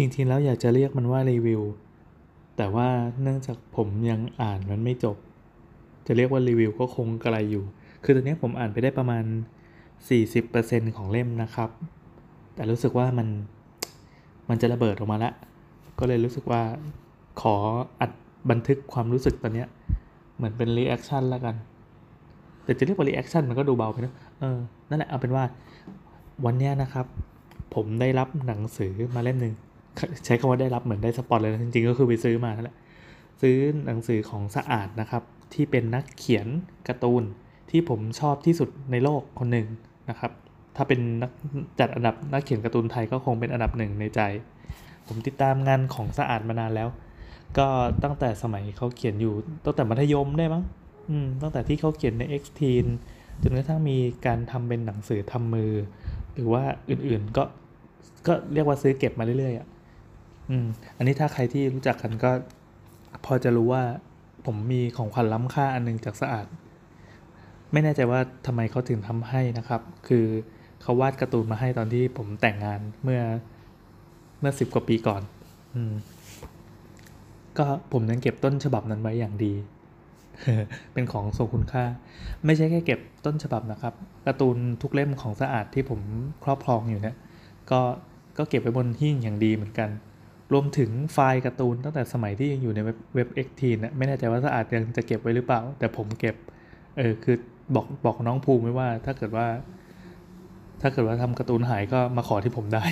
[0.00, 1.62] จริงๆแล้วอยากจะเรียกมันว่ารีวิว
[2.56, 2.88] แต่ว่า
[3.22, 5.16] เนื่องจากผมยังอ่านมันไม่จบ
[6.06, 7.64] จะเรียกว่ารีวิวก็คงกระไรอยู่
[8.04, 9.24] คือตอนนี้ผมอ่านไปได้ประมาณ
[10.10, 11.70] 40%ของเล่มนะครับ
[12.54, 13.28] แต่รู้สึกว่ามัน
[14.48, 15.34] มันจะระเบิดออกมาแล้ว
[15.98, 16.62] ก็เลยรู้สึกว่า
[17.40, 17.56] ขอ
[18.00, 18.10] อัด
[18.50, 19.68] บันทึกความรู้สึกตอนเนี้ย
[20.36, 21.54] เหมือนเป็น reaction แล้วกัน
[22.64, 25.44] แต่จะเรียกว่า reaction มันก็ดูเบาไปนะเออ นั่นแหละเอาเป็นว่า
[26.44, 27.06] วันเนี้ยนะครับ
[27.74, 29.54] ผมได้รับหนังสือมาเล่มหนึ่ง
[30.24, 32.76] ใช้คำว่าได้รับเหมือนได้สปอตเลยนะจริงๆก็คือไปซื้อมานั่นแหละ
[33.40, 35.22] ซื้อหนังสือของสะอาดนะครับ
[35.54, 36.46] ที่เป็นนักเขียน
[36.88, 37.24] การ์ตูน
[37.70, 39.66] ที่ผมชอบที่สุดในโลกคนหนึ่ง
[40.10, 40.32] นะครับ
[40.76, 41.30] ถ้าเป็นนัก
[41.80, 44.20] จัดอันดับนักเขียนการ์ตูนไทยก็คงเป็นอันดับหนึ่งในใจ
[45.06, 46.88] ผมติดตามงานของสะอาดมานานแล้ว
[47.58, 47.66] ก็
[48.04, 50.64] ตั้งแต่สมัยเขาเขียนอยู่ตั้งแต่มัธยมได้มั้ง
[51.10, 52.86] อืมตั้งแต่ที่เขาเขียนใน X t e e n
[53.42, 53.96] จนกระทั่งมี
[54.26, 55.72] การทำเป็นหนังสือทำมือ
[56.34, 57.44] หรือว่าอื่นๆก็
[58.26, 59.66] ก็เรียกว่าซื้อเก็บมาเรื่อยๆอะ
[60.50, 62.30] อืม อันนี้ถ้าใครที่รู้จักกันก็
[63.24, 63.84] พอจะรู้ว่า
[64.46, 66.46] ผมมีของขวัญล้ำค่าอันหนึงจากสะอาด
[67.72, 70.24] ไม่แน่ใจว่าทำไมเขาถึงทำให้นะครับ คือ
[70.82, 73.22] เขาวาดการ์ตูนมาให้ตอนที่ผมแต่งงานเมื่อ
[74.40, 75.22] เมื่อสิบกว่าปีก่อน
[75.74, 75.94] อืม
[77.58, 79.54] ก็ผมยังเก็บต้นฉบับนั้นไว้อย่างดี
[80.92, 81.84] เป็นของทรงคุณค่า
[82.46, 83.94] ไม่ใช่แค่เก็บต้นฉบับนะครับ
[84.26, 86.00] การ์ตูนทุกเล่มของสะอาดที่ผม
[86.44, 87.16] ครอบครองอยู่เนี่ย
[87.70, 87.80] ก็
[88.38, 89.88] ก็เก็บไว้บนหิ้งอย่างดีเหมือนกัน
[90.52, 96.36] รวมถึงไฟล์การ์ตูนตั้งแต่สมัยที่ยังอยู่ในเว็บเว็บเอ็กทีนะไม่แน่ใจว่าสะอาดยังจะเก็บไว้หรือเปล่า แต่ผมเก็บ
[96.98, 97.36] เออคือ
[97.74, 99.46] บอกบอกน้องภูมิไว้ว่า ถ้าเกิดว่า
[100.80, 102.84] ถ้าเกิดว่าทำการ์ตูนหายก็มาขอที่ผมได้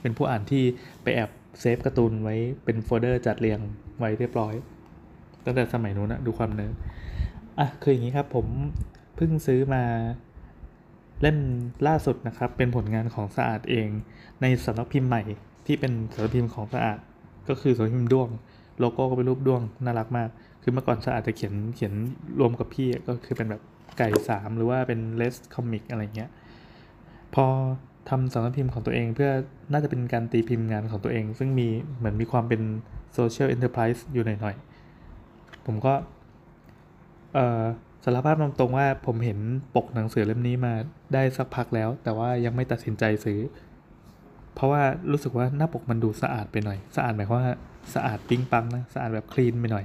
[0.00, 0.62] เป็นผู้อ่านที่
[1.02, 1.30] ไปแอบ
[1.60, 3.60] เซฟการ์ตูนไว้เป็นโฟลเดอร์จัดเรียง
[3.98, 4.54] ไว้เรียบร้อย
[5.44, 6.74] ตั้งแต่สมัยนู้นนะดูความเนิร์ด
[7.58, 8.46] อะคืออย่างนี้ครับ ผม
[9.16, 9.82] เพิ่งซื้อมา
[11.20, 11.38] เล่ม
[11.86, 13.88] ล่าสุดนะครับ เป็นผลงานของสะอาดเอง
[14.40, 15.22] ในสำนักพิมพ์ใหม่
[15.70, 16.98] ที่เป็นสำนักพิมพ์ของสะอาด
[17.48, 18.28] ก็คือสำนักพิมพ์ด้วง
[18.78, 20.28] โลโก้ก็เป็นรูปด้วงน่ารักมาก
[20.62, 21.92] คือเมื่อก่อนสะอาดจะเขียนเขียน
[22.40, 23.62] รวมกับพี่ก็คือเป็นแบบ
[23.98, 26.30] ไก่สามหรือว่าเป็น Let's Comic อะไรเงี้ย
[27.34, 27.44] พอ
[28.08, 29.30] ทำสำนักพิมพ์ของตัวเองเพื่อ
[29.72, 31.68] น่าจะเป็นการตีพิมพ์งานของตัวเอง ซึ่งมี
[31.98, 32.62] เหมือนมีความเป็น
[33.14, 35.94] โซเชียล n อนเตอร์ไพรส์อยู่หน่อยๆ ผมก็
[37.34, 37.62] เอ่อ
[38.04, 39.38] สารภาพตรงๆว่าผมเห็น
[39.74, 40.74] ปกหนังสือเล่มนี้มา
[41.14, 43.38] ได้สักพักแล้ว แต่ว่ายังไม่ตัดสินใจซื้อ
[44.60, 47.54] เพราะว่ารู้สึกว่าหน้าปกมันดูสะอาดไปหน่อย สะอาดหมายความว่า
[47.94, 49.84] สะอาดปิ๊งปังนะสะอาดแบบคลีนไปหน่อย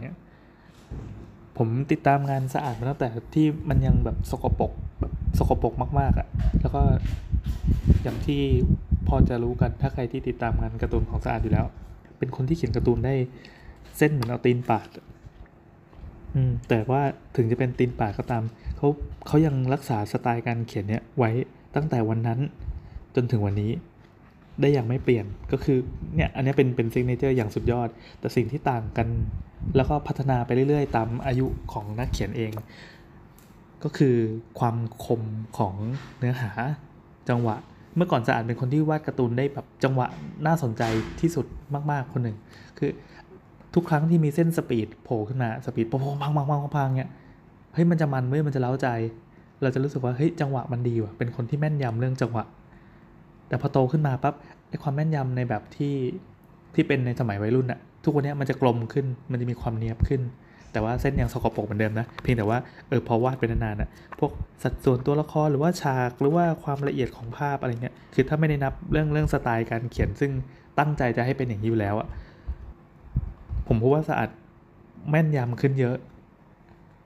[1.58, 6.28] ผมติดตามงานสะอาดมาตั้งแต่ที่มันยังแบบสกปรกแบบสกปรกมากๆอะ่ะ
[6.62, 6.81] แล้วก็
[8.03, 8.41] อย่างที่
[9.08, 11.66] พอจะรู้กันถ้าใครที่ติดตามงานการ์ตูนของสะอาดอยู่แล้ว
[12.18, 13.16] เป็นคนที่เขียนการ์ตูนได้
[13.97, 14.88] เส้นเหมือนเอาตีนปาด
[16.35, 17.02] อืมแต่ว่า
[17.35, 18.44] ถึงจะเป็นตีนปาดก็ตาม
[18.78, 18.88] เขา
[19.28, 21.31] เขายังรักษาสไตล์การเขียนเนี้ยไว้
[21.75, 22.40] ตั้งแต่วันนั้น
[23.16, 23.72] จนถึงวันนี้
[24.62, 25.78] ได้อย่างไม่เปลี่ยนก็คือ
[26.16, 27.90] เนี่ยอันนี้เป็นเป็น signature อย่างสุดยอด
[28.20, 29.08] แต่สิ่งที่ต่างกัน
[29.76, 32.52] แล้วก็พัฒนาไปเรื่อยๆ ตามอายุของนักเขียนเอง
[33.84, 34.16] ก็คือ
[34.60, 35.22] ความคม
[35.58, 35.74] ของ
[36.18, 36.52] เนื้อหา
[37.30, 37.56] จังหวะ
[37.96, 40.08] เมื่อก่อนสะอาดเป็นคนที่วาดการ์ตูนได้แบบจังหวะ
[40.46, 40.84] น่าสนใจ
[41.22, 41.46] ที่สุด
[41.92, 42.38] มากๆคนหนึ่ง
[42.78, 42.92] คือ
[43.76, 47.12] ทุกครั้งที่มีเส้น speed โผล่ขึ้นมา speed พังพังพังพังพังเนี่ย
[47.74, 48.88] เฮ้ยมันจะมันเว้ยมันจะเร้าใจ
[49.62, 52.44] เราจะรู้สึกว่าเฮ้ยจังหวะมันดีว่ะเป็นคนที่แม่นยำเรื่องจังหวะ
[53.48, 54.36] แต่พอโตขึ้นมาปั๊บ
[54.70, 55.96] ไอ้ความแม่นยำในแบบที่
[56.76, 60.22] ที่เป็นในสมัยวัยรุ่นอะทุกวันนี้มันจะกลมขึ้นมันจะมีความเนียบขึ้น
[60.72, 63.90] แต่ว่าเส้นยังสกปรกเหมือนเดิมนะเพียงแต่ว่าเออพอวาดไปนานๆอะ
[64.20, 64.32] พวก
[64.64, 70.32] สัดส่วนตัวละครหรือว่าฉากหรือว่าความละเอียดของภาพอะไรเงี้ยคือถ้าไม่ได้นับเรื่องเรื่องสไตล์การเขียนซึ่ง
[70.80, 72.08] ตั้งใจจะให้เป็นอย่างนี้อยู่แล้วอะ
[73.68, 74.30] ผมพบว่าสะอาด
[75.10, 75.98] แม่นยำขึ้นเยอะ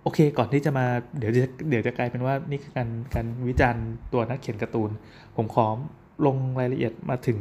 [0.03, 0.85] โอเคก่อนที่จะมา
[1.17, 4.91] เดี๋ยวจะเดี๋ยวจะกลายเป็นว่านี่คือการการวิจารณ์ตัวนักเขียนการ์ตูน
[5.35, 5.67] ผมขอ
[6.25, 7.39] ลงรายละเอียดมาถึง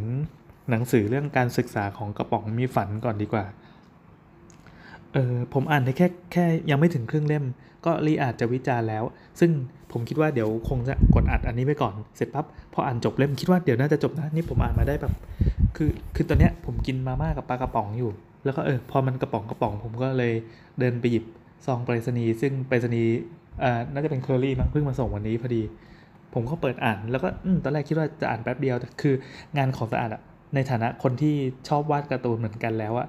[0.70, 3.44] หนังสือเรื่องการศึกษาของกระป๋องมีฝันก่อนดีกว่า
[5.12, 7.44] เออผมอ่านได้แค่แค่ยังไม่ถึงครึ่งเล่ม
[7.86, 9.04] ก็รีอาจจะวิจารณ์แล้ว
[9.40, 9.50] ซึ่ง
[9.92, 15.12] ผมคิดว่าเดี๋ยวคงจะกดอัดอันนี้ไว้ก่อน เสร็จปั๊บพออ่านจบเล่มคิดว่าเดี๋ยวน่าจะจบนะ นี่ผมอ่านมาได้แบบ
[15.76, 18.10] คือคือตอนเนี้ยผมกินมาม่ากับปลากระป๋องอยู่
[18.44, 20.32] แล้วก็เออพอมันกระป๋องกระป๋อง ผมก็เลย
[20.78, 21.24] เดินไปหยิบ
[21.66, 23.10] ซองไปรษณีย์ซึ่งไปรษณีย์
[23.62, 25.62] อ่าน่าจะเป็นเคอรี่มั้งเพิ่งมาส่งวันนี้พอดี
[26.34, 29.14] ผมก็เปิดอ่าน แล้วก็อตอนแรกคิดว่าจะอ่านแป๊บเดียวแต่คือ
[29.56, 30.22] งานของสะอาดอะ
[30.54, 31.34] ในฐานะคนที่
[31.68, 33.06] ชอบวาดการ์ตูนเหมือนกันแล้วอะ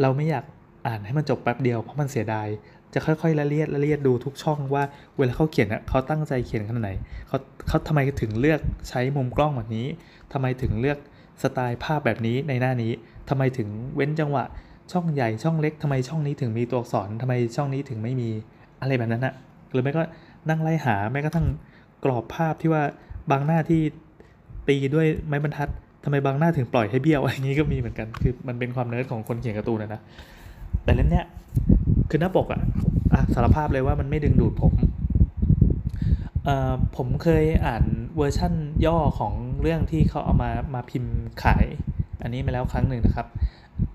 [0.00, 0.44] เราไม่อยาก
[0.86, 2.48] อ่านให้มันจบแป๊บเดียวเพราะมันเสียดาย
[2.94, 4.84] จะค่อยๆละเลียดละเลียดดูทุกช่องว่า
[5.16, 6.90] เวลาเขาเขียนอะเขาตั้งใจเขียนขนาดไหน
[7.28, 7.38] เขา
[7.68, 9.86] เขาทำไมถึงเลือกใช้มุมกล้องแบบนี้
[10.32, 10.98] ทำไมถึงเลือก
[11.42, 12.92] สไตล์ภาพแบบนี้ในหน้านี้
[13.28, 14.44] ทำไมถึงเว้นจังหวะ
[14.92, 18.28] ช่องใหญ่ช่องเล็กทำไมช่องนี้ถึงมีตัวอักษรทำไมช่องนี้ถึงไม่มี
[18.80, 19.34] อะไรแบบนั้นอะ
[19.72, 20.02] หรือไม่ก็
[20.48, 21.46] นั่งไล่หาแม้กระทั่ง
[22.04, 22.82] กรอบภาพที่ว่า
[23.30, 23.80] บางหน้าที่
[24.68, 25.68] ตีด้วยไม้บรรทัด
[26.04, 30.00] ทำไมบางหน้าถึงปล่อยให้เบี้ยวอะไรนี้ก็มีเหมือนกัน คือมันเป็นความเนิร์ดของคนเขียนการ์ตูนนะนะ
[30.84, 31.26] แต่เล่มเนี้ย
[32.10, 32.60] คือหน้าปกอะ
[33.12, 34.72] อะสารภาพเลยว่ามันไม่ดึงดูดผม
[36.44, 37.84] เอ่อผมเคยอ่าน
[38.16, 38.52] เวอร์ชั่น
[38.86, 39.32] ย่อของ
[39.62, 41.64] เรื่องที่เขาเอามามาพิมพ์ขาย
[42.22, 43.26] อันนี้มาแล้วครั้งหนึ่งนะครับ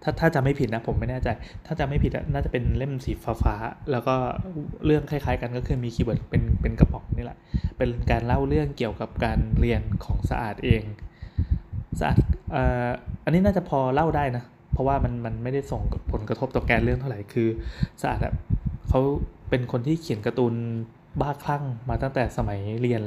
[0.04, 1.28] ถ้าถ้าจะไม่ผิดนะผมไม่แน่ใจ
[1.66, 3.12] ถ้าจะไม่ผิดน่าจะเป็นเล่มสี
[3.44, 4.16] ฟ้าๆแล้วก็
[4.86, 7.38] เรื่องคล้ายๆ กันก็คือมี keyword เป็นเป็นกระป๋องนี่แหละ
[7.78, 10.84] เป็นการเล่าเรื่องเกี่ยวกับการเรียนของสะอาดเอง
[12.00, 12.58] สะอาด
[13.26, 14.44] อันนี้น่าจะพอเล่าได้นะ
[14.74, 15.82] เพราะว่ามันมันไม่ได้ส่ง
[16.12, 17.48] ผลกระทบต่อแกนเรื่องเท่าไหร่คือ
[18.02, 18.20] สะอาด
[18.90, 19.00] เขา
[19.50, 20.54] เป็นคนที่เขียนการ์ตูน
[21.22, 23.02] บ้าคลั่งมาตั้งแต่สมัยเรียน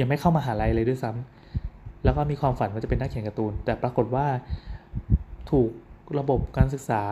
[0.00, 4.26] ยังไม่เข้ามหาลัยเลยด้วยซ้ำแล้วก็มีความฝันว่าจะเป็นนักเขียนการ์ตูน แต่ปรากฏว่า
[5.50, 5.70] ถูก
[6.18, 7.02] ระบบการศึกษา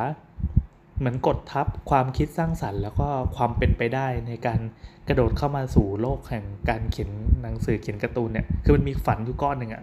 [0.98, 4.60] เหมือนกดทับความคิดสร้างสรรค์ แล้วก็ความเป็นไปได้ในการ
[5.08, 7.10] กระโดดเข้ามาสู่โลกแห่งการเขียน
[7.43, 9.82] หนังสือเขียนการ์ตูนเนี่ยคือมันมีฝันอยู่ก้อนหนึ่งอะ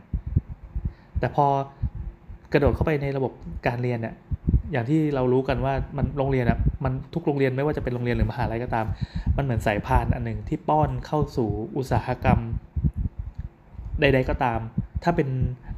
[1.19, 1.45] แต่พอ
[2.53, 3.31] กระโดดเข้าไปในระบบ
[3.67, 4.15] การเรียนเนี่ย
[4.71, 8.85] อย่างที่เรารู้กันว่ามันโรงเรียนอะมันทุกโรงเรียนไม่ว่าจะเป็นโรงเรียนหรือมหาลัยก็ตาม
[9.37, 12.39] มันเหมือนสายพานอันหนึ่งที่ป้อนเข้าสู่อุตสาหกรรม
[13.99, 14.59] ใด ๆก็ตาม
[15.03, 15.27] ถ้าเป็น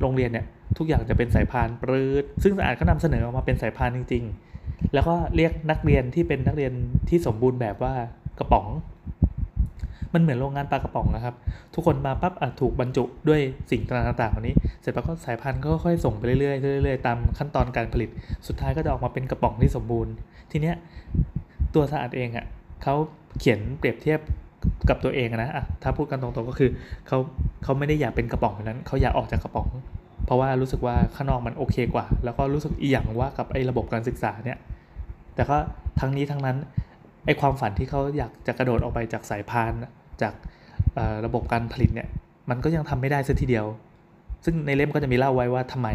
[0.02, 0.46] โรงเรียนเนี่ย
[0.78, 4.24] ทุกอย่างจะเป็นสายพานปรืดซึ่งสะอาดก็นำเสนอออกมาเป็นสายพานจริง
[4.60, 6.74] ๆ แล้วก็เรียกนักเรียนที่เป็นนักเรียน
[7.10, 7.94] ที่สมบูรณ์แบบว่า
[8.40, 8.68] กระป๋อง
[10.14, 11.36] มันเหมือนโรงงานปลากระป๋องนะครับ
[11.74, 13.42] ทุกคนมาปั๊บถูกบรรจุด้วย
[13.72, 18.10] สิ่งต่างๆเหล่านี้ เสร็จแล้วก็สายพันธุ์ก็ค่อยส่งไปเรื่อยๆเรื่อยๆตามขั้นตอนการผลิต
[18.48, 20.14] สุดท้ายก็จะออกมาเป็นกระป๋องที่สมบูรณ์
[20.52, 20.76] ทีเนี้ย
[21.76, 22.46] ตัวสะอาดเองอะ่ะ
[22.84, 22.96] เขา
[23.40, 24.20] เขียนเปรียบเทียบ
[24.90, 26.70] กับตัวเองนะอะถ้าพูดกันตรงๆก็คือ
[27.08, 27.18] เขา
[27.64, 29.68] เขาไม่ได้อยากเป็นกระป๋องนั้นเขาอยากออกจากกระป๋อง
[30.26, 34.60] เพราะว่ารู้สึกว่าข้างนอกมันโอเคกว่า แล้วก็รู้สึกอีหยังว่ากับไอ้ระบบการศึกษาเนี่ย
[35.36, 35.58] แต่ก็
[36.00, 36.58] ทั้งนี้ทั้งนั้น
[37.26, 39.72] ไอ้ความฝันที่เขาอยากจะกระโดดออกไปจากสายพาน
[40.22, 40.34] จาก
[41.26, 42.08] ระบบการผลิตเนี่ย
[42.50, 43.66] มันก็ยังทำไม่ได้สัทีเดียว
[44.46, 45.90] ซึ่งในเล่มก็จะมีเล่าไว้ว่าทำไม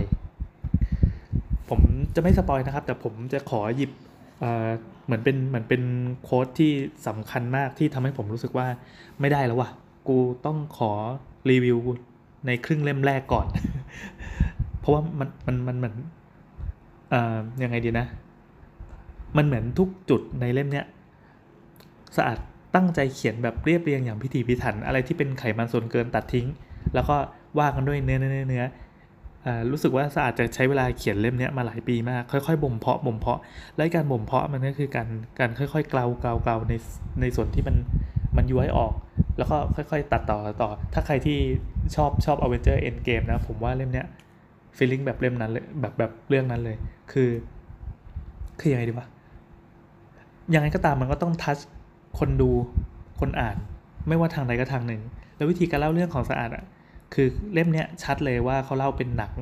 [1.69, 1.81] ผม
[2.15, 3.91] จะไม่สปอยนะครับ แต่ผมจะขอหยิบ
[5.05, 5.83] เหมือนเป็นเหมือนเป็น
[6.23, 6.73] โค้ดที่
[7.07, 8.67] สำคัญมากที่ทำให้ผมรู้สึกว่า
[9.21, 9.71] ไม่ได้แล้ววะ
[10.09, 10.93] กูต้องขอ
[11.51, 11.79] รีวิว
[12.47, 13.47] ในครึ่งเล่มแรกก่อน
[14.81, 15.95] เพราะว่ามันมันมันเหมือน
[17.63, 18.07] ยังไงดีนะ
[19.37, 20.87] มันเหมือนทุกจุดในเล่มเนี้ย
[22.17, 22.39] สะอาด
[22.75, 26.47] ตั้งใจเขียนแบบเรียบเรียงอย่างพิถีพิถัน อะไรที่เป็นไขมันส่วนเกินตัดทิ้ง
[26.95, 27.17] แล้วก็
[27.59, 28.65] ว่ากันด้วยเนื้อเนื้อเนื้อ
[29.71, 33.39] รู้สึกว่าสะอาดจะใช้เวลาเขียนเล่มนี้มาหลายปีมาก ค่อยๆบ่มเพาะบ่มเพาะ
[33.77, 36.75] และการบ่มเพาะมันก็คือการการค่อยๆเกลาเกลาเกลาใน
[37.21, 37.77] ในส่วนที่มัน
[38.37, 38.93] มันย้อยออก
[39.39, 41.39] แล้วก็ค่อยๆ ตัดต่อต่อ ถ้าใครที่
[41.95, 44.07] ชอบชอบ a v e n g e r Endgame นะ ผมว่าเล่มเนี้ย
[44.77, 46.77] ฟีลลิ่งแบบเล่มนั้นเลยแบบแบบเรื่องนั้นเลย
[47.13, 47.31] คือ
[48.61, 49.07] คือยังไงดีวะ
[50.55, 51.59] ยังไงก็ตามมันก็ต้องทัช
[52.19, 52.51] คนดู
[53.21, 53.57] คนอ่าน
[54.09, 55.03] ไม่ว่าทางใดก็ทางหนึ่ง
[55.37, 56.65] แล้ววิธีการเล่าเรื่องของสะอาดอะ
[57.15, 59.33] คือเล่มเนี้ยชัดเลยว่าเขาเล่าเป็นหนัง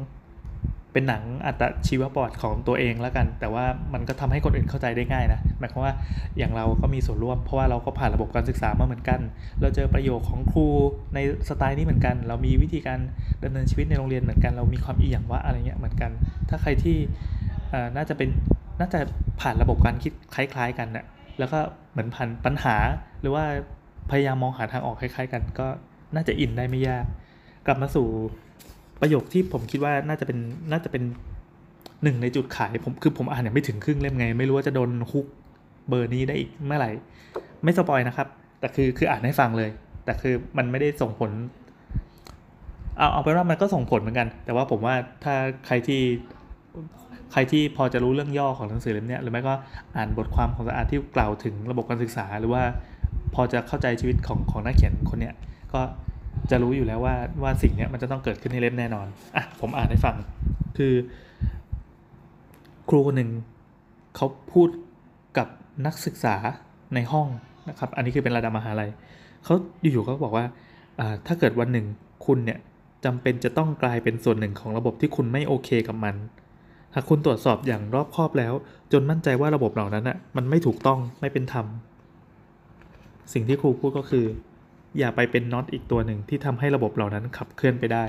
[0.92, 3.64] เป็นหนังอัตชีวประวัติของตัวเองแล้วกัน แต่ว่า
[3.94, 5.94] มันก็ทำให้คนอื่นเข้าใจได้ง่ายนะหมายความว่า
[6.38, 9.20] อย่างเราก็มีส่วนร่วม เพราะว่าเราก็ผ่านระบบการศึกษามาเหมือนกัน
[9.60, 10.66] เราเจอประโยคของครู
[11.14, 11.18] ใน
[11.48, 13.00] สไตล์นี้เหมือนกัน เรามีวิธีการ
[13.44, 16.10] ดำเนินชีวิตในโรงเรียนเหมือนกัน เรามีความอีหยังว่าอะไรเงี้ยเหมือนกัน
[16.48, 16.96] ถ้าใครที่
[17.96, 18.28] น่าจะเป็น
[18.80, 19.00] น่าจะ
[19.40, 21.04] ผ่านระบบการคิดคล้ายๆ กันนะ่ะ
[21.38, 21.58] แล้วก็
[21.92, 22.76] เหมือนผ่านปัญหา
[23.20, 23.44] หรือว่า
[24.10, 25.66] พยายามมองหาทางออกคล้าย ๆ กัน ก็
[26.14, 27.04] น่าจะอินได้ไม่ยาก
[27.66, 28.06] กลับมาสู่
[29.00, 30.38] ประโยคที่ผมคิดว่าน่าจะเป็น
[30.72, 31.02] น่าจะเป็น
[32.02, 35.26] หนึ่งในจุดขายผมคือผมอ่านอย่างไม่ถึงครึ่งเล่มไง ไม่รู้ว่าจะโดนฮุก
[35.88, 36.90] เบอร์นี้ได้อีกเมื่อไหร่
[37.64, 38.28] ไม่สปอยนะครับ
[38.60, 39.70] แต่คือคืออ่านให้ฟังเลย
[40.04, 41.30] แต่คือมันไม่ได้ส่งผล
[42.98, 44.94] เอาเอาเป็นว่ามันก็ส่งผลเหมือนกัน แต่ว่าผมว่า
[45.24, 45.34] ถ้า
[45.66, 46.02] ใครที่
[47.32, 49.54] ใครที่พอจะรู้เรื่องย่อของหนังสือเล่มนี้หรือไม่ก็
[49.96, 52.62] อ่านบทความของสะอาดที่กล่าวถึงระบบการศึกษา หรือว่า
[53.34, 55.34] พอจะเข้าใจชีวิตของของนักเขียนคนเนี้ย
[55.72, 55.80] ก็
[56.50, 60.16] จะรู้อยู่แล้วว่าว่าสิ่งนี้มันจะต้องเกิดขึ้นในเล่มแน่นอนอะผมอ่านให้ฟัง
[60.78, 60.94] คือ
[62.88, 63.30] ครูคนหนึ่ง
[64.16, 64.68] เขาพูด
[65.38, 65.48] กับ
[65.86, 66.34] นักศึกษา
[66.94, 67.28] ในห้อง
[67.68, 68.90] นะครับ อันนี้คือเป็นระดับมหาลัย
[69.44, 70.44] เขาอยู่ๆเขาบอกว่า
[71.26, 71.86] ถ้าเกิดวันหนึ่ง
[72.26, 72.58] คุณเนี่ย
[73.04, 76.14] จำเป็นจะต้องกลายเป็นส่วนหนึ่งของระบบที่คุณไม่โอเคกับมัน
[76.94, 78.52] หากคุณตรวจสอบอย่างรอบคอบแล้ว
[78.92, 81.66] จนมั่นใจว่าระบบเหล่านั้นอะมันไม่ถูกต้องไม่เป็นธรรม
[83.32, 84.26] สิ่งที่ครูพูดก็คือ
[84.98, 88.04] อย่าไปเป็นน็อตอีกตัวหนึ่งที่ทำให้ระบบเหล่านั้นขับเคลื่อนไปได้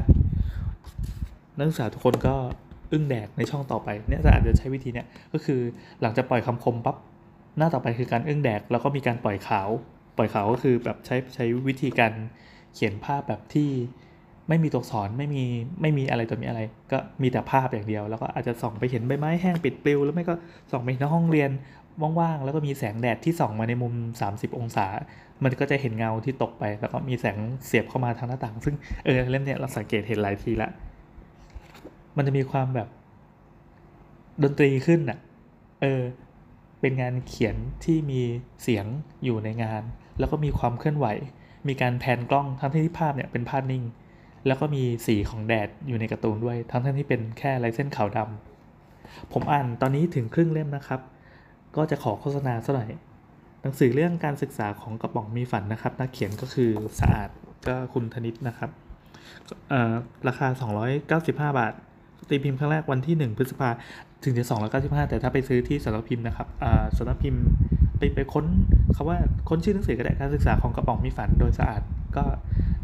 [1.57, 2.35] นักศึกษาทุกคนก็
[2.91, 5.59] อึ้งแดกในช่องต่อไปเนี่ยจะอาจจะใช้วิธีเนี้ยก็คือ
[6.01, 6.95] หลังจากปล่อยคำคมปั๊บ
[7.57, 9.69] หน้าต่อไปคือการอึ้งแดกแล้วก็มีการปล่อยขาว
[10.17, 12.13] ปล่อยขาวก็คือแบบใช้ใช้วิธีการ
[12.73, 13.69] เขียนภาพแบบที่
[14.49, 15.43] ไม่มีตัวสอนไม่มี
[15.81, 20.35] ไม่มีอะไรตัวมีอะไร ก็มีแต่ภาพอย่างเดียว แล้วก็อาจจะส่องไปเห็นใบไม้แห้งปิดปลิวแล้วไม่ก็
[20.71, 21.51] ส่องไปในห้องเรียน
[22.19, 23.93] ว่างๆแล้วก็มีแสงแดดที่ส่องมาในมุม
[24.25, 24.87] 30 องศา
[25.43, 28.75] มันก็จะเห็นเงาที่ตกไป แล้วก็มีแสงเสียบเข้ามาทางหน้าต่าง ซึ่ง
[29.05, 30.69] เออเล่มเนี้ยเราสังเกตเห็นหลายทีละ
[32.17, 32.87] มันจะมีความแบบ
[34.43, 35.19] ดนตรีขึ้นอะ
[35.81, 36.01] เออ
[36.81, 38.21] เป็นงานเขียนที่มี
[38.63, 38.85] เสียง
[39.23, 39.83] อยู่ในงาน
[40.19, 41.07] แล้วก็มีความเคลื่อนไหว
[41.67, 43.83] มีการแพนกล้องทั้งที่ภาพเนี่ยเป็นภาพนิ่ง
[44.49, 50.99] แล้วก็มีสีของแดดอยู่ในการ์ตูนด้วย ทั้งที่เป็นแค่ลายเส้นขาวดำผมอ่านตอนนี้ถึงครึ่งเล่มนะครับ
[51.75, 52.89] ก็จะขอโฆษณาสักหน่อย
[53.61, 57.29] หนังสือเรื่องการศึกษาของกระป๋องมีฝันนะครับนักเขียนก็คือสะอาด
[57.67, 58.69] ก็คุณธนิตนะครับ
[60.27, 60.47] ราคา
[60.89, 61.73] 295 บาท
[62.29, 63.69] ตีพิมพ์ครั้งแรกวันที่ 1 พฤษภา
[64.23, 64.45] ถึงจะ
[64.77, 66.47] 295 แต่ถ้าไปซื้อที่สำนักพิมพ์นะครับ
[66.97, 67.41] สำนักพิมพ์
[67.97, 68.45] ไปไปค้น
[68.95, 69.17] คำว่า
[69.49, 71.81] ค้นชื่อหนังสือก็ได้การศึกษาของกระป๋องมีฝันโดยสะอาด
[72.17, 72.23] ก็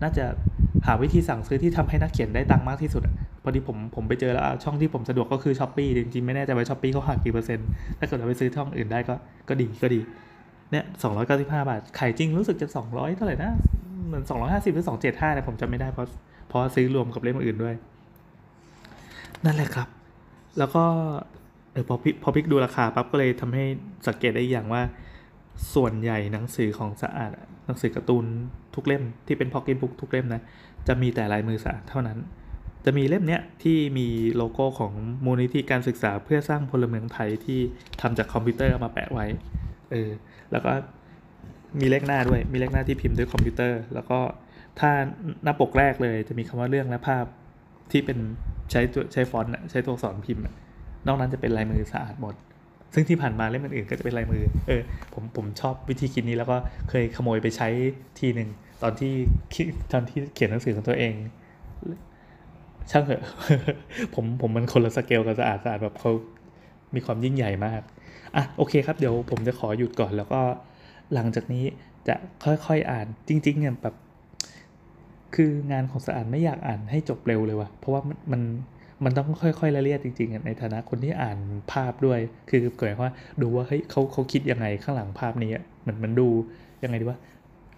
[0.01, 0.25] น่าจะ
[0.85, 3.01] หาวิธีสั่งซื้อที่ทำให้นักเขียนได้ตังค์มากที่สุด
[3.43, 7.67] พอดีผมผมไปเจอแล้วช่องที่ผมสะดวกก็คือ Shopee จริงๆ ไม่แน่ใจว่า Shopee เขาหักกี่เปอร์เซ็นต์
[7.99, 9.15] ถ้าเกิดเราไปซื้อช่องอื่นได้ก็
[9.49, 9.99] ก็ดีก็ดี
[10.71, 13.51] เนี่ยสองร้อยเก้าสิบห้าบาทขายจริงรู้สึกจะสองร้อยเท่าไหร่นะ
[14.07, 16.07] เหมือนสองร้อยห้าสิบหรือสองเจ็ดห้าเนี่ยผมจำไม่ได้เพราะ
[16.49, 17.75] เพราะซื้อรวมกับเล่มอื่นด้วย
[19.45, 19.87] นั่นแหละครับ
[20.57, 20.83] แล้วก็
[21.71, 23.63] เออพอพิพอพลิกดูราคาปั๊บก็เลยทำให้
[24.07, 24.81] สังเกตได้อย่างว่า
[25.73, 27.31] ส่วนใหญ่หนังสือของสะอาด
[27.65, 28.25] หนังสือการ์ตูน
[28.75, 30.41] ทุกเล่มที่เป็นพ็อกเก็ตบุ๊กทุกเล่มนะ
[30.87, 32.17] จะมีแต่ลายมือสะอาดเท่านั้น
[32.85, 34.93] จะมีเล่มเนี้ยที่มีโลโก้ของ
[35.25, 37.59] มูลนิธิการศึกษาเพื่อสร้างพลเมืองไทยที่
[38.01, 39.25] ทำจากคอมพิวเตอร์มาแปะไว้
[39.91, 40.09] เออ
[40.51, 40.71] แล้วก็
[41.79, 44.19] มีเลขหน้าด้วย มีเลขหน้าที่พิมพ์ด้วยคอมพิวเตอร์ แล้วก็
[44.79, 44.91] ถ้า
[45.43, 47.25] หน้าปกแรกเลยจะมีคำว่าเรื่องและภาพ
[47.91, 48.17] ที่เป็น
[48.71, 50.43] ใช้ตัวใช้ฟอนต์ใช้ตัวอักษรพิมพ์
[51.07, 52.35] นอกนั้นจะเป็นลายมือสะอาดหมด
[52.95, 54.81] ซึ่งที่ผ่านมาเล่มอื่นๆก็จะเป็นลายมือ เออ
[55.13, 56.57] ผมผมชอบวิธีคิดนี้แล้วก็
[56.89, 57.67] เคยขโมยไปใช้
[58.19, 58.49] ทีหนึ่ง
[58.83, 59.13] ตอนที่
[59.91, 61.13] ตอนที่เขียนหนังสือของตัวเอง
[62.91, 63.23] ช่างเถอะ
[64.15, 66.11] ผมผมมันคนละสเกลกับสะอาดสะอาดแบบเขา
[66.95, 67.81] มีความยิ่งใหญ่มาก
[68.35, 70.41] อะโอเคครับเดี๋ยวผมจะขอหยุดก่อนแล้วก็
[71.13, 71.65] หลังจากนี้
[72.07, 73.95] จะค่อยๆอ่านจริงๆเนี่ยแบบ
[75.35, 78.41] คืองานของสะอาดไม่อยากอ่านให้จบเร็วเลยว่ะเพราะว่ามัน
[79.03, 81.37] มันต้องค่อยๆละเลียดจริงๆในฐานะคนที่อ่าน
[81.71, 83.11] ภาพด้วย คือเกิดว่า
[83.41, 86.27] ดูว่าเฮ้ยเขาเขาคิดยังไงข้างหลังภาพนี้เหมือนมันดู
[86.83, 87.19] ยังไงดีว่า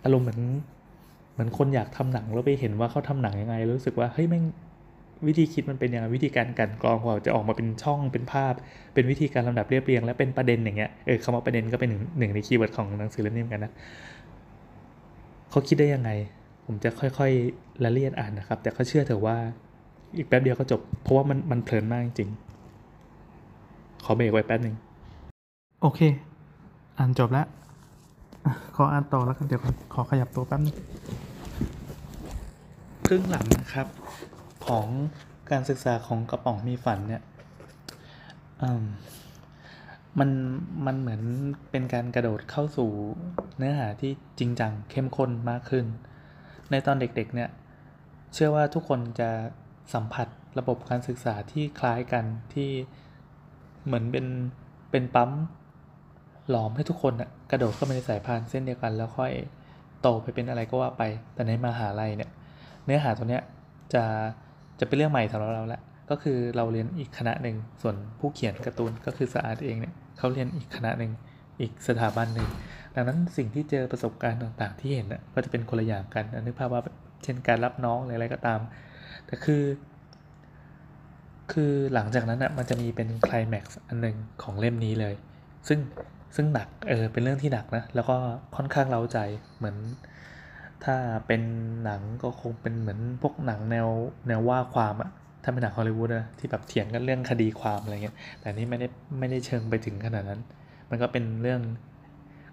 [0.04, 0.42] อารมณ์เหมือน
[1.34, 4.44] เหมือนคนอยากทำหนังแล้วไปเห็นว่าเขาทำหนังยังไงรู้สึกว่าเฮ้ยแม่ง
[5.28, 8.54] วิธีคิดมันเป็นยังไงวิธีการกลั่นกรองกว่าจะออกมาเป็นช่องเป็นภาพ
[8.94, 13.74] เป็นวิธีการลำดับเรียบเรียง และเป็นประเด็นอย่างเงี้ยเออคำว่าประเด็นก็เป็นหนึ่งหนึ่งใน keyword ของหนังสือเล่มนี้เหมือนกันนะ
[15.50, 16.12] เขาคิดได้ยังไง
[16.66, 19.38] ผมจะค่อยๆละเลียดอ่านนะครับ แต่เขาเชื่อเถอะว่า
[20.16, 22.30] อีกแป๊บเดียวก็จบ เพราะว่ามันมันเพลินมากจริง
[24.04, 24.76] ขอเบรกไว้แป๊บหนึ่ง
[25.82, 26.00] โอเค
[26.98, 27.48] อ่านจบแล้ว
[28.76, 29.62] ขออ่านต่อแล้วกันเดี๋ยว
[29.94, 30.76] ขอขยับตัวแป๊บนึง
[33.06, 33.88] ครึ่งหลังนะครับ
[34.68, 34.88] ของ
[35.52, 37.22] การศึกษาของกระป๋องมีฝันเนี่ย
[40.20, 40.30] มัน
[40.86, 41.22] มันเหมือน
[41.72, 42.90] เป็นการกระโดดเข้าสู่
[43.58, 45.86] เนื้อหาที่จริงจังเข้มข้นมากขึ้น
[46.72, 47.50] ในตอนเด็กๆเนี่ย
[48.34, 49.30] เชื่อว่าทุกคนจะ
[49.94, 50.28] สัมผัส
[50.60, 52.70] ระบบการศึกษาที่คล้ายกันที่
[53.86, 54.26] เหมือนเป็น
[54.92, 55.32] เป็นปั๊ม
[56.50, 59.34] หลอมให้ทุกคนอะกระโดดเข้าไปในสายพานเส้นเดียวกัน แล้วค่อย
[60.02, 61.04] โตไปเป็นอะไรก็ว่าไป
[61.34, 62.30] แต่ในมหาลัยเนี่ย
[62.86, 63.44] เนื้อหาตัวเนี้ย
[63.94, 64.04] จะ
[64.80, 71.12] จะเป็นเรื่องใหม่สำหรับเราแล้วก็คือเราเรียนอีกคณะหนึ่งส่วนผู้เขียนการ์ตูนก็คือสะอาดเองเนี่ยเขาเรียนอีกคณะหนึ่ง
[71.62, 72.48] อีกสถาบันหนึ่ง
[72.96, 76.82] ดังนั้นสิ่งที่เจอประสบการณ์ต่างๆ ที่เห็นน่ะก็จะเป็นคนละอย่างกันนึกภาพว่า
[77.24, 78.60] เช่นการรับน้องหรืออะไรก็ตาม
[79.26, 79.64] แต่คือ
[81.52, 85.16] คือหลังจากนั้นอะมันจะมีเป็นคลายแม็กซ์อันหนึ่งของเล่มนี้เลย
[85.68, 85.80] ซึ่ง
[86.36, 88.18] ซึ่งหนักเออเป็นเรื่องที่หนักนะ แล้วก็
[88.56, 89.18] ค่อนข้างเล้าใจ
[89.58, 89.76] เหมือน
[90.84, 90.96] ถ้า
[91.28, 91.42] เป็น
[91.84, 93.88] หนังก็คงเป็นเหมือนพวกหนังแนว
[94.28, 95.10] แนวว่าความอะ
[95.44, 98.88] ถ้าเป็นหนังฮอลลีวูดนะที่แบบเถียงกันเรื่องคดีความอะไรเงี้ยแต่นี่ไม่ได้
[99.20, 100.42] ไม่ได้เชิงไปถึงขนาดนั้น
[100.90, 101.62] มันก็เป็นเรื่อง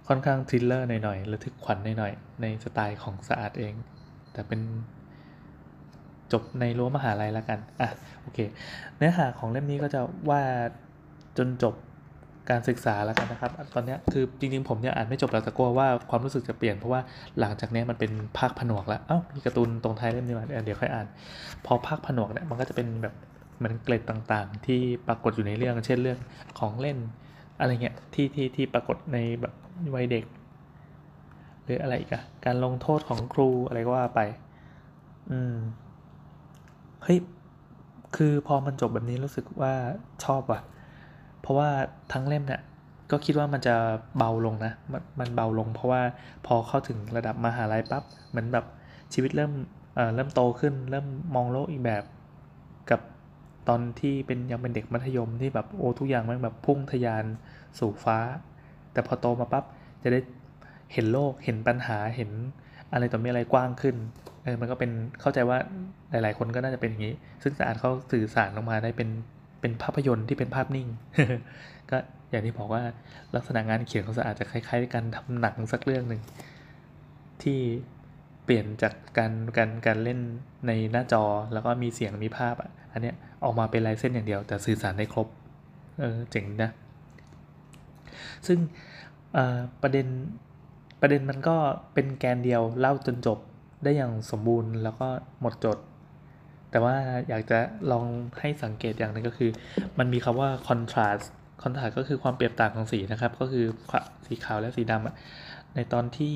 [0.09, 3.75] ค่อนข้างทริลเลอร์หน่อยๆระทึกขวัญหน่อยๆในสไตล์ของสะอาดเอง
[4.33, 4.61] แต่เป็น
[6.33, 7.89] จบในรั้วมหาลัยแล้วกัน อะ
[8.23, 8.39] โอเค
[8.97, 10.01] เนื้อหาของเล่มนี้ก็จะ
[10.31, 10.41] ว่า
[11.39, 11.75] จนจบ
[12.51, 17.01] การศึกษาแล้วกันนะครับ ตอนนี้คือจริงๆ ผมเนี่ยอ่านไม่จบแล้วแต่กลัวว่าความรู้สึกจะเปลี่ยนเพราะว่า
[17.41, 21.07] หลังจากนี้มันเป็นภาคผนวกแล้ว เอ้า มีการ์ตูนตรงท้ายเล่มนี้มาเดี๋ยวค่อยอ่าน
[21.67, 23.15] พอภาคผนวกเนี่ยมันก็จะเป็นแบบ
[23.63, 26.19] มันเกร็ดต่างๆ ที่ปรากฏอยู่ในเรื่อง เช่นเรื่อง
[26.59, 26.99] ของเล่น
[27.61, 29.55] อะไรเงี้ยที่ที่ที่ปรากฏในแบบ
[29.95, 30.25] วัยเด็ก
[31.65, 34.21] หรืออะไรอีกอะการลงโทษของครูอะไรก็ว่าไป
[35.31, 35.57] อืม
[37.05, 37.19] เฮ้ย
[38.17, 39.73] คือพอมันจบแบบนี้รู้สึกว่า
[40.25, 40.61] ชอบว่ะ
[41.41, 41.69] เพราะว่า
[42.13, 42.63] ทั้งเล่มเนี่ย
[43.11, 43.77] ก็คิดว่ามันจะ
[44.19, 46.03] เบาลงนะมันมันเบาลง เพราะว่า
[46.47, 48.65] พอเข้าถึงระดับมหาลัยปับ๊บเหมือนแบบ
[49.13, 49.53] ชีวิตเริ่ม
[49.95, 52.05] เอ่อเริ่มโตขึ้น เริ่มมองโลกอีกแบบ
[52.91, 53.01] กับ
[53.69, 57.25] ตอนที่เป็นยังเป็นเด็กมัธยมที่แบบโอ้ทุกอย่างมันแบบพุ่งทยาน
[57.79, 58.19] สู่ฟ้า
[58.93, 59.65] แต่พอโตมาปับ๊บ
[60.03, 60.21] จะได้
[60.93, 62.31] เห็นโลกเห็นปัญหาเห็น
[62.93, 63.97] อะไรต่อมีอะไรกว้างขึ้น
[64.45, 65.59] เออมันก็เป็นเข้าใจว่า
[66.11, 69.09] หลาย ๆ คนก็น่าจะเป็นอย่างนี้ ซึ่งสาดเขาสื่อสารออกมาได้เป็น
[69.61, 70.89] เป็นภาพยนตร์ที่เป็นภาพนิ่ง
[71.91, 71.97] ก็
[72.31, 72.83] อย่างที่บอกว่า
[73.35, 76.21] ลักษณะงานเขียนของสะอาดจะคล้าย ๆการทำหนังสักเรื่องหนึ่ง
[77.43, 77.59] ที่
[78.45, 80.21] เปลี่ยนจากการการการเล่น
[80.67, 85.29] ในหน้าจอแล้วก็มีเสียงมีภาพอะอันเนี้ยออกมาเป็นลายเส้นอย่างเดียว แต่สื่อสารได้ครบ
[86.01, 86.71] เออเจ๋งนะ
[88.47, 88.59] ซึ่ง
[89.83, 90.07] ประเด็น
[91.01, 91.57] ประเด็นมันก็
[91.95, 93.39] เป็นแกนเดียวเล่าจนจบ
[93.85, 95.07] ได้อย่างสมบูรณ์แล้วก็
[95.41, 95.79] หมดจด
[96.71, 96.97] แต่ว่า
[97.29, 97.59] อยากจะ
[97.93, 98.07] ลอง
[98.39, 99.51] ให้สังเกตอย่างนึงก็คือ
[99.99, 101.25] มันมีคำว่า contrast
[101.63, 103.67] contrast ก็คือความเปรียบต่างของสีนะครับ ก็คือ
[104.27, 105.15] สีขาวและสีดำอะ
[105.75, 106.35] ในตอนที่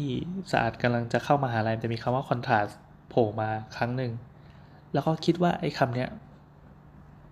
[0.51, 2.73] สะอาดกำลังจะเข้ามาหาลัยจะมีคำว่า contrast
[3.09, 4.13] โผล่มาครั้งหนึ่ง
[4.93, 6.09] แล้วก็คิดว่าไอ้คำเนี้ย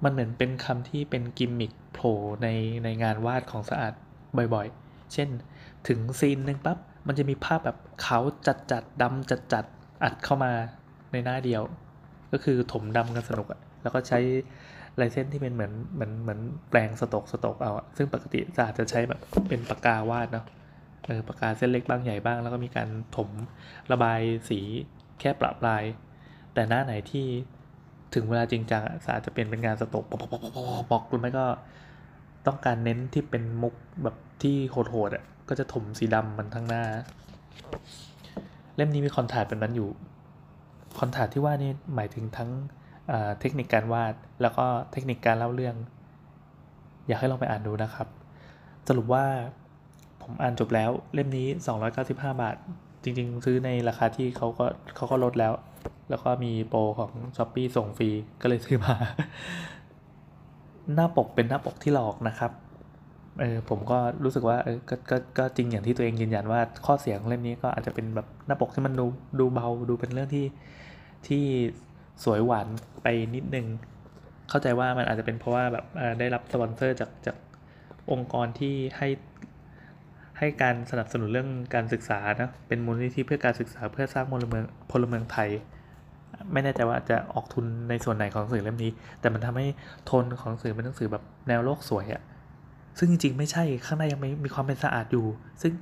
[0.04, 2.48] มันเหมือนเป็นคำที่เป็นกิมมิคโผล่ใน
[2.84, 3.92] ในงานวาดของสะอาด
[4.54, 5.28] บ่อยๆ เช่น
[5.88, 9.64] ถึงซีนหนึ่งปั๊บ มันจะมีภาพแบบขาวจัดจัดดำจัดจัด
[10.04, 10.52] อัดเข้ามา
[11.12, 11.62] ในหน้าเดียว
[12.32, 14.18] ก็คือถมดำกันสนุกอะแล้วก็ใช้
[15.00, 20.44] ลายเส้นที่เป็นเหมือนเหมือนเหมือนแปลงสตกสตกเอาอะซึ่งปกติจะอาจจะใช้แบบเป็นปากกาวาดเนาะ
[21.06, 23.30] เออปากกาเส้นเล็กบ้างใหญ่บ้าง แล้วก็มีการถม
[23.92, 24.60] ระบายสี
[25.20, 25.82] แค่ประปลาย
[26.54, 27.26] แต่หน้าไหนที่
[28.14, 30.42] ถึงเวลาจริงจังอะอาจจะเป็นเป็นงานสตกปอกปอกปอก
[30.90, 31.46] ปอกหรือไม่ก็
[32.46, 36.84] ต้องการเน้นที่เป็นมุกแบบที่โหดๆอะก็จะถมสีดำมันทั้งหน้า
[38.76, 39.90] เล่มนี้มีคอนถาดเป็นนั้นอยู่
[40.98, 42.50] คอนถาดที่ว่านี่หมายถึงทั้ง
[43.40, 45.76] เทคนิคการวาด แล้วก็เทคนิคการเล่าเรื่อง
[47.06, 48.08] อยากให้ลองไปอ่านดูนะครับ
[48.88, 49.24] สรุปว่า
[50.22, 51.46] ผมอ่านจบแล้วเล่มนี้
[51.94, 52.56] 295 บาท
[53.02, 54.64] จริง ๆ ซื้อในราคาที่เขาก็
[54.96, 55.52] เขาก็ลดแล้ว
[56.10, 58.94] แล้วก็มีโปรของ s h อ p e e ส่งฟรีก็เลยซื้อมา
[60.94, 62.52] หน้าปกเป็นหน้าปกที่หลอกนะครับ
[63.40, 69.06] เออผมก็รู้สึกว่าเออก็ก็ก็จริงอย่างที่ตัวเองยืนยันว่าข้อเสียของเล่มนี้ก็อาจจะเป็นแบบหน้าปกที่มันดู
[69.40, 70.46] ดูเบาดูเป็นเรื่องที่
[71.28, 71.44] ที่
[72.24, 72.66] สวยหวาน
[73.02, 73.66] ไปนิดนึง
[74.48, 75.84] เข้าใจว่ามันอาจจะเป็นเพราะว่าแบบ
[76.18, 77.36] ได้รับสปอนเซอร์จากจาก
[78.10, 79.08] องค์กรที่ให้
[80.38, 85.48] ให้การสนับสนุนเรื่องการศึกษานะเป็นมูลนิธิเพื่อการศึกษาเพื่อสร้างพลเมืองพลเมืองไทย
[86.52, 89.66] ไม่แน่ใจว่าจะออกทุนในส่วนไหนของหนังสือเล่มนี้ แต่มันทำให้
[90.04, 92.22] โทนของหนังสือเป็นหนังสือแบบแนวโลกสวยอะ
[92.98, 95.26] ซึ่งจริงๆไม่ใช่ข้างในยังไม่มีความเป็นสะอาดอยู่
[95.62, 95.72] ซึ่ง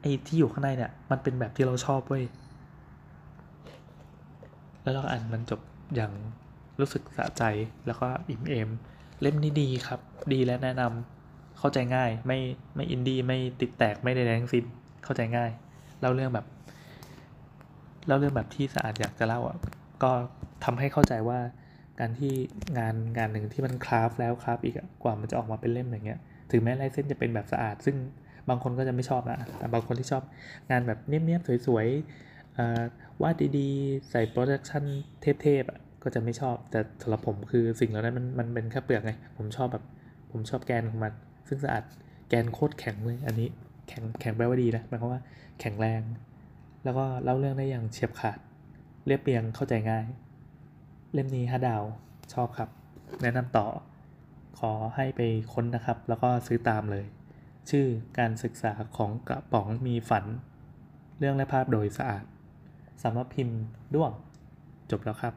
[0.00, 2.24] ไอ้ที่อยู่ข้างในเนี่ยมันเป็นแบบที่เราชอบเว้ย
[4.82, 5.60] แล้วเราอ่านมันจบ
[5.94, 6.12] อย่าง
[6.80, 7.42] รู้สึกสะใจ
[7.86, 8.68] แล้วก็อิ่มเอม
[9.20, 10.00] เล่มนี้ดีครับ
[10.32, 12.38] ดีและแนะนำเข้าใจง่าย ไม่
[12.74, 14.64] ไม่อินดี้ไม่ติดแตกไม่ได้แรงสิ้น
[15.04, 15.50] เข้าใจง่าย
[16.00, 16.46] เล่าเรื่องแบบ
[18.06, 19.56] เล่าเรื่องแบบที่สะอาดอยากจะเล่าอะ
[20.02, 20.10] ก็
[20.64, 21.38] ทำให้เข้าใจว่า
[22.00, 22.32] การที่
[22.78, 27.96] งานงานหนึ่งที่มันคราฟแล้วคราฟอีกกว่ามันจะออกมาเป็นเล่มอย่างเงี้ย ถึงแม้ลายเส้นจะเป็นแบบสะอาด ซึ่ง
[28.48, 30.22] บางคนก็จะไม่ชอบนะแต่บางคนที่ชอบ
[30.70, 34.84] งานแบบเนียบๆสวยๆวาดดีๆ ใส่ production
[35.42, 39.84] เทพๆก็จะไม่ชอบ แต่สำหรับผมคือสิ่งเหล่านั้นมันมันเป็นแค่เปลือกไง ผมชอบแบบ
[40.32, 41.12] ผมชอบแกนของมัน
[41.48, 41.82] ซึ่งสะอาด
[42.28, 43.48] แกนโคตรแข็งเลยอันนี้
[43.88, 45.20] แข็งแข็งแปลว่าดีนะหมายความว่า
[45.60, 46.02] แข็งแรง
[46.84, 48.38] แล้วก็เล่าเรื่องได้อย่างเฉียบขาด
[49.06, 50.06] เรียบเรียงเข้าใจง่าย
[51.12, 51.82] เล่มนี้ห้าดาว
[52.34, 52.68] ชอบครับ
[53.22, 53.66] แนะนำต่อ
[54.58, 55.20] ขอให้ไป
[55.52, 57.04] ค้นนะครับ แล้วก็ซื้อตามเลย
[57.70, 57.86] ชื่อ
[58.18, 60.24] การศึกษาของกระป๋องมีฝัน
[61.18, 62.24] เรื่องและภาพโดยสะอาด
[63.02, 63.60] สำหรับพิมพ์
[63.94, 64.12] ด้วง
[64.90, 65.34] จบแล้วครับ